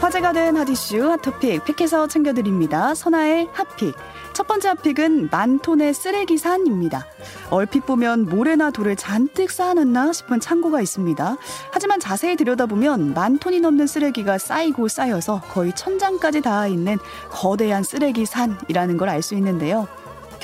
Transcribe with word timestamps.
화제가 0.00 0.32
된 0.32 0.56
핫이슈 0.56 1.10
핫토픽 1.10 1.64
픽해서 1.64 2.06
챙겨드립니다. 2.06 2.94
선아의 2.94 3.48
핫픽. 3.52 3.96
첫 4.32 4.46
번째 4.46 4.68
핫픽은 4.68 5.30
만 5.32 5.58
톤의 5.58 5.94
쓰레기 5.94 6.38
산입니다. 6.38 7.06
얼핏 7.50 7.86
보면 7.86 8.26
모래나 8.26 8.70
돌을 8.70 8.94
잔뜩 8.94 9.50
쌓아놨나 9.50 10.12
싶은 10.12 10.38
창고가 10.38 10.80
있습니다. 10.80 11.36
하지만 11.72 11.98
자세히 11.98 12.36
들여다보면 12.36 13.14
만 13.14 13.38
톤이 13.38 13.58
넘는 13.60 13.88
쓰레기가 13.88 14.38
쌓이고 14.38 14.86
쌓여서 14.86 15.40
거의 15.50 15.74
천장까지 15.74 16.42
닿아 16.42 16.68
있는 16.68 16.98
거대한 17.30 17.82
쓰레기 17.82 18.26
산이라는 18.26 18.96
걸 18.96 19.08
알 19.08 19.22
수 19.22 19.34
있는데요. 19.34 19.88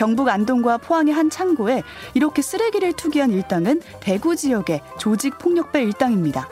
경북 0.00 0.30
안동과 0.30 0.78
포항의 0.78 1.12
한 1.12 1.28
창고에 1.28 1.82
이렇게 2.14 2.40
쓰레기를 2.40 2.94
투기한 2.94 3.32
일당은 3.32 3.82
대구 4.00 4.34
지역의 4.34 4.80
조직 4.98 5.36
폭력배 5.36 5.82
일당입니다. 5.82 6.48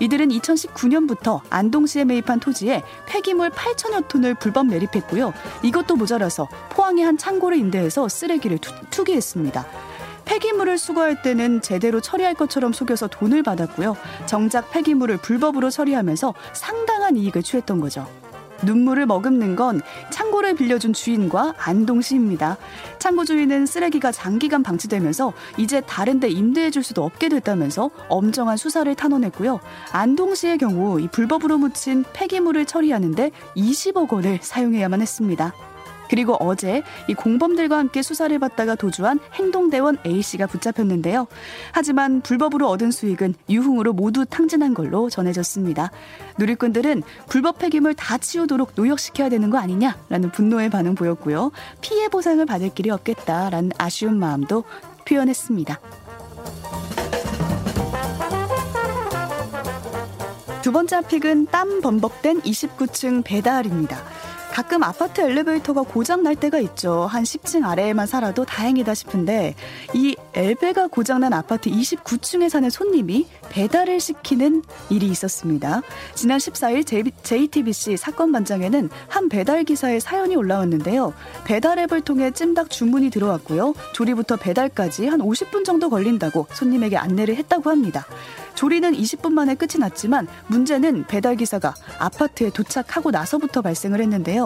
이들은 0.00 0.28
2019년부터 0.28 1.40
안동시에 1.48 2.04
매입한 2.04 2.40
토지에 2.40 2.82
폐기물 3.06 3.48
8천여 3.48 4.06
톤을 4.06 4.34
불법 4.34 4.66
매립했고요. 4.66 5.32
이것도 5.62 5.96
모자라서 5.96 6.46
포항의 6.72 7.06
한 7.06 7.16
창고를 7.16 7.56
임대해서 7.56 8.06
쓰레기를 8.06 8.58
투, 8.58 9.04
기했습니다 9.04 9.64
폐기물을 10.26 10.76
수거할 10.76 11.22
때는 11.22 11.62
제대로 11.62 12.02
처리할 12.02 12.34
것처럼 12.34 12.74
속여서 12.74 13.08
돈을 13.08 13.42
받았고요. 13.42 13.96
정작 14.26 14.70
폐기물을 14.72 15.16
불법으로 15.16 15.70
처리하면서 15.70 16.34
상당한 16.52 17.16
이익을 17.16 17.42
취했던 17.42 17.80
거죠. 17.80 18.06
눈물을 18.64 19.06
머금는 19.06 19.56
건 19.56 19.80
창고를 20.10 20.54
빌려준 20.54 20.92
주인과 20.92 21.54
안동 21.58 22.00
시입니다. 22.00 22.56
창고 22.98 23.24
주인은 23.24 23.66
쓰레기가 23.66 24.12
장기간 24.12 24.62
방치되면서 24.62 25.32
이제 25.56 25.80
다른 25.80 26.20
데 26.20 26.28
임대해 26.28 26.70
줄 26.70 26.82
수도 26.82 27.04
없게 27.04 27.28
됐다면서 27.28 27.90
엄정한 28.08 28.56
수사를 28.56 28.92
탄원했고요. 28.94 29.60
안동 29.92 30.34
시의 30.34 30.58
경우 30.58 31.00
이 31.00 31.08
불법으로 31.08 31.58
묻힌 31.58 32.04
폐기물을 32.12 32.66
처리하는데 32.66 33.30
20억 33.56 34.12
원을 34.12 34.38
사용해야만 34.42 35.00
했습니다. 35.00 35.52
그리고 36.10 36.36
어제 36.40 36.82
이 37.06 37.14
공범들과 37.14 37.78
함께 37.78 38.02
수사를 38.02 38.36
받다가 38.40 38.74
도주한 38.74 39.20
행동대원 39.34 39.96
A씨가 40.04 40.48
붙잡혔는데요. 40.48 41.28
하지만 41.70 42.20
불법으로 42.20 42.68
얻은 42.68 42.90
수익은 42.90 43.34
유흥으로 43.48 43.92
모두 43.92 44.26
탕진한 44.26 44.74
걸로 44.74 45.08
전해졌습니다. 45.08 45.92
누리꾼들은 46.36 47.04
불법 47.28 47.58
폐기물 47.58 47.94
다 47.94 48.18
치우도록 48.18 48.72
노역시켜야 48.74 49.28
되는 49.28 49.50
거 49.50 49.58
아니냐라는 49.58 50.32
분노의 50.32 50.68
반응 50.68 50.96
보였고요. 50.96 51.52
피해 51.80 52.08
보상을 52.08 52.44
받을 52.44 52.70
길이 52.70 52.90
없겠다라는 52.90 53.70
아쉬운 53.78 54.18
마음도 54.18 54.64
표현했습니다. 55.04 55.78
두 60.62 60.72
번째 60.72 61.02
픽은 61.02 61.46
땀 61.46 61.80
범벅된 61.80 62.42
29층 62.42 63.22
배달입니다. 63.24 63.96
가끔 64.52 64.82
아파트 64.82 65.20
엘리베이터가 65.20 65.82
고장 65.82 66.22
날 66.22 66.34
때가 66.34 66.58
있죠. 66.58 67.06
한 67.06 67.22
10층 67.22 67.64
아래에만 67.64 68.06
살아도 68.06 68.44
다행이다 68.44 68.94
싶은데 68.94 69.54
이 69.94 70.16
엘베가 70.34 70.88
고장난 70.88 71.32
아파트 71.32 71.70
29층에 71.70 72.48
사는 72.48 72.68
손님이 72.68 73.26
배달을 73.48 74.00
시키는 74.00 74.62
일이 74.90 75.06
있었습니다. 75.06 75.82
지난 76.14 76.38
14일 76.38 77.12
JTBC 77.22 77.96
사건 77.96 78.32
반장에는 78.32 78.90
한 79.08 79.28
배달 79.28 79.64
기사의 79.64 80.00
사연이 80.00 80.36
올라왔는데요. 80.36 81.14
배달 81.44 81.78
앱을 81.78 82.02
통해 82.02 82.30
찜닭 82.30 82.70
주문이 82.70 83.10
들어왔고요. 83.10 83.74
조리부터 83.92 84.36
배달까지 84.36 85.06
한 85.06 85.20
50분 85.20 85.64
정도 85.64 85.88
걸린다고 85.90 86.48
손님에게 86.52 86.96
안내를 86.96 87.36
했다고 87.36 87.70
합니다. 87.70 88.06
조리는 88.54 88.92
20분 88.92 89.32
만에 89.32 89.54
끝이 89.54 89.78
났지만 89.78 90.28
문제는 90.48 91.06
배달 91.06 91.36
기사가 91.36 91.74
아파트에 91.98 92.50
도착하고 92.50 93.10
나서부터 93.10 93.62
발생을 93.62 94.00
했는데요. 94.00 94.39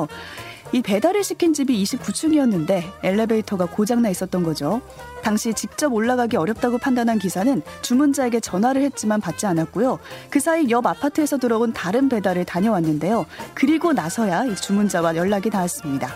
이 0.72 0.82
배달을 0.82 1.22
시킨 1.22 1.55
집이 1.55 1.81
29층이었는데 1.84 2.82
엘리베이터가 3.05 3.66
고장나 3.66 4.09
있었던 4.09 4.43
거죠. 4.43 4.81
당시 5.22 5.55
직접 5.55 5.93
올라가기 5.93 6.37
어렵다고 6.37 6.78
판단한 6.78 7.19
기사는 7.19 7.62
주문자에게 7.82 8.41
전화를 8.41 8.83
했지만 8.83 9.21
받지 9.21 9.47
않았고요. 9.47 10.00
그 10.31 10.41
사이 10.41 10.69
옆 10.71 10.87
아파트에서 10.87 11.38
들어온 11.38 11.72
다른 11.72 12.09
배달을 12.09 12.44
다녀왔는데요. 12.44 13.25
그리고 13.54 13.93
나서야 13.93 14.47
이 14.47 14.56
주문자와 14.56 15.15
연락이 15.15 15.49
닿았습니다. 15.49 16.09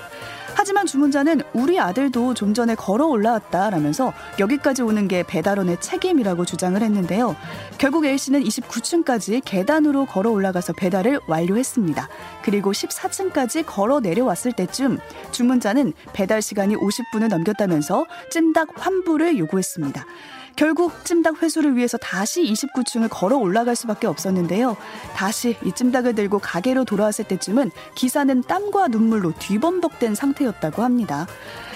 하지만 0.58 0.86
주문자는 0.86 1.42
우리 1.52 1.78
아들도 1.78 2.34
좀 2.34 2.52
전에 2.52 2.74
걸어 2.74 3.06
올라왔다라면서 3.06 4.12
여기까지 4.40 4.82
오는 4.82 5.06
게 5.06 5.22
배달원의 5.22 5.80
책임이라고 5.80 6.44
주장을 6.44 6.82
했는데요. 6.82 7.36
결국 7.78 8.04
A씨는 8.04 8.42
29층까지 8.42 9.42
계단으로 9.44 10.06
걸어 10.06 10.32
올라가서 10.32 10.72
배달을 10.72 11.20
완료했습니다. 11.28 12.08
그리고 12.42 12.72
14층까지 12.72 13.66
걸어 13.66 14.00
내려왔을 14.00 14.50
때쯤 14.50 14.98
주문자는 15.30 15.92
배달 16.12 16.42
시간이 16.42 16.74
50분을 16.74 17.28
넘겼다면서 17.28 18.06
찜닭 18.32 18.84
환불을 18.84 19.38
요구했습니다. 19.38 20.04
결국 20.58 21.04
찜닭 21.04 21.40
회수를 21.40 21.76
위해서 21.76 21.96
다시 21.98 22.42
29층을 22.42 23.06
걸어 23.08 23.36
올라갈 23.36 23.76
수밖에 23.76 24.08
없었는데요. 24.08 24.76
다시 25.14 25.56
이 25.64 25.70
찜닭을 25.70 26.16
들고 26.16 26.40
가게로 26.40 26.84
돌아왔을 26.84 27.26
때쯤은 27.26 27.70
기사는 27.94 28.42
땀과 28.42 28.88
눈물로 28.88 29.34
뒤범벅된 29.38 30.16
상태였다고 30.16 30.82
합니다. 30.82 31.28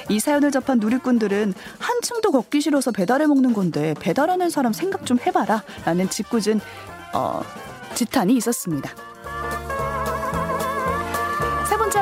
이 0.09 0.19
사연을 0.19 0.51
접한 0.51 0.81
누리꾼들은 0.81 1.55
한층도 1.79 2.33
걷기 2.33 2.61
싫어서 2.61 2.91
배달해 2.91 3.29
먹는 3.29 3.53
건데 3.53 3.95
배달하는 4.01 4.51
사람 4.51 4.73
생각 4.73 5.07
좀 5.07 5.17
해봐라 5.21 5.63
라는 5.85 6.11
짓궂은 6.11 6.61
어, 7.15 7.41
지탄이 7.95 8.35
있었습니다. 8.35 8.91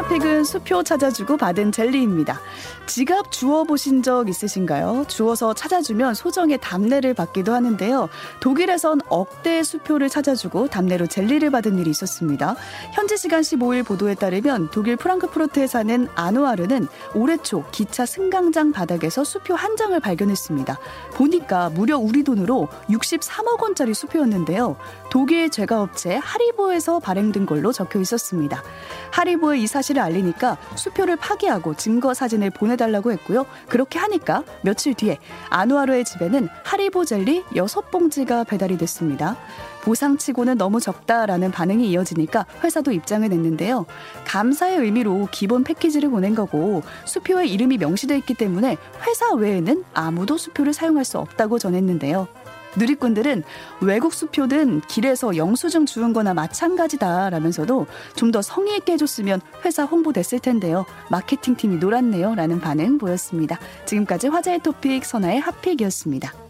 핫픽은 0.01 0.45
수표 0.45 0.83
찾아주고 0.83 1.37
받은 1.37 1.73
젤리입니다. 1.73 2.41
지갑 2.87 3.31
주워 3.31 3.65
보신 3.65 4.03
적 4.03 4.31
있으신가요? 4.31 5.05
주워서 5.09 5.53
찾아주면 5.53 6.15
소정의 6.15 6.59
답례를 6.59 7.13
받기도 7.13 7.53
하는데요. 7.53 8.09
독일에선 8.41 9.03
억대의 9.09 9.63
수표를 9.63 10.09
찾아주고 10.09 10.69
답례로 10.69 11.07
젤리를 11.07 11.49
받은 11.51 11.79
일이 11.79 11.91
있었습니다. 11.91 12.57
현지 12.93 13.19
시간 13.19 13.43
15일 13.43 13.85
보도에 13.85 14.15
따르면 14.15 14.71
독일 14.71 14.97
프랑크푸르트에 14.97 15.67
사는 15.67 16.09
아누아르는 16.15 16.89
올해 17.15 17.37
초 17.37 17.65
기차 17.71 18.07
승강장 18.07 18.73
바닥에서 18.73 19.23
수표 19.23 19.55
한 19.55 19.77
장을 19.77 20.01
발견했습니다. 20.01 20.79
보니까 21.13 21.69
무려 21.69 21.99
우리 21.99 22.25
돈으로 22.25 22.69
63억 22.89 23.61
원짜리 23.61 23.93
수표였는데요. 23.93 24.77
독일 25.11 25.51
제과업체 25.51 26.17
하리보에서 26.17 27.01
발행된 27.01 27.45
걸로 27.45 27.71
적혀 27.71 28.01
있었습니다. 28.01 28.63
하리보에 29.11 29.59
이사 29.59 29.83
실을 29.91 30.03
알리니까 30.03 30.57
수표를 30.77 31.17
파기하고 31.17 31.75
증거 31.75 32.15
사진을 32.15 32.51
보내 32.51 32.77
달라고 32.77 33.11
했고요. 33.13 33.45
그렇게 33.69 33.99
하니까 33.99 34.45
며칠 34.63 34.95
뒤에 34.95 35.19
아누아르의 35.51 36.05
집에는 36.05 36.49
하리보 36.65 37.05
젤리 37.05 37.45
6봉지가 37.55 38.47
배달이 38.47 38.79
됐습니다. 38.79 39.37
보상치고는 39.83 40.59
너무 40.59 40.79
적다라는 40.81 41.51
반응이 41.51 41.91
이어지니까 41.91 42.47
회사도 42.63 42.93
입장을 42.93 43.29
냈는데요. 43.29 43.87
감사의 44.27 44.79
의미로 44.79 45.27
기본 45.33 45.65
패키지를 45.65 46.11
보낸 46.11 46.35
거고 46.35 46.83
수표에 47.05 47.47
이름이 47.47 47.79
명시되어 47.79 48.17
있기 48.19 48.35
때문에 48.35 48.77
회사 49.07 49.33
외에는 49.33 49.85
아무도 49.95 50.37
수표를 50.37 50.73
사용할 50.73 51.05
수 51.05 51.19
없다고 51.19 51.59
전했는데요. 51.59 52.29
누리꾼들은 52.77 53.43
외국 53.81 54.15
수표든 54.15 54.83
길에서 54.83 55.37
영수증 55.37 55.87
주운 55.87 56.13
거나 56.13 56.35
마찬가지다라면서도 56.35 57.87
좀 58.17 58.31
더 58.31 58.43
성의 58.43 58.77
있게 58.77 58.93
해줬으면 58.93 59.41
회사 59.65 59.83
홍보됐을 59.83 60.39
텐데요. 60.39 60.87
마케팅팀이 61.11 61.79
놀았네요. 61.79 62.37
라는 62.37 62.61
반응 62.61 62.97
보였습니다. 62.97 63.59
지금까지 63.87 64.29
화제의 64.29 64.61
토픽 64.61 65.05
선아의 65.05 65.41
핫픽이었습니다. 65.41 66.50